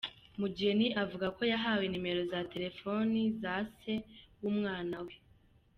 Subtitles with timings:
[0.39, 3.93] Mugeni avuga ko yahawe nimero za telefoni za se
[4.41, 5.13] w’umwana we.